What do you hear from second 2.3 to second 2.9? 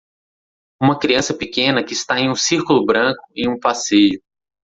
círculo